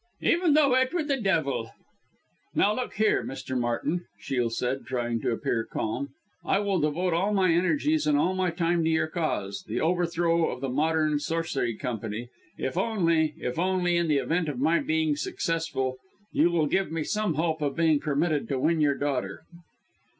"Even 0.23 0.55
though 0.55 0.73
it 0.73 0.91
were 0.95 1.03
the 1.03 1.21
devil." 1.21 1.69
"Now, 2.55 2.73
look 2.75 2.95
here, 2.95 3.23
Mr. 3.23 3.55
Martin," 3.55 4.05
Shiel 4.19 4.49
said, 4.49 4.83
trying 4.87 5.21
to 5.21 5.29
appear 5.29 5.63
calm. 5.63 6.09
"I 6.43 6.57
will 6.57 6.79
devote 6.79 7.13
all 7.13 7.31
my 7.35 7.51
energies 7.53 8.07
and 8.07 8.17
all 8.17 8.33
my 8.33 8.49
time 8.49 8.83
to 8.83 8.89
your 8.89 9.05
cause 9.05 9.63
the 9.67 9.79
overthrow 9.79 10.49
of 10.49 10.59
the 10.59 10.69
Modern 10.69 11.19
Sorcery 11.19 11.75
Company, 11.75 12.29
if 12.57 12.79
only 12.79 13.35
if 13.37 13.59
only, 13.59 13.95
in 13.95 14.07
the 14.07 14.17
event 14.17 14.49
of 14.49 14.57
my 14.57 14.79
being 14.79 15.15
successful, 15.15 15.99
you 16.31 16.49
will 16.49 16.65
give 16.65 16.91
me 16.91 17.03
some 17.03 17.35
hope 17.35 17.61
of 17.61 17.75
being 17.75 17.99
permitted 17.99 18.47
to 18.49 18.57
win 18.57 18.81
your 18.81 18.95
daughter." 18.97 19.43